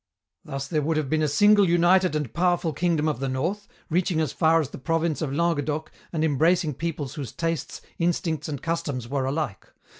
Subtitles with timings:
[0.43, 4.19] Thus there would have been a single united and powerful kingdom of the North, reaching
[4.19, 9.07] as far as the province of Languedoc and embracing peoples whose tastes, instincts, and customs
[9.07, 9.67] were alike.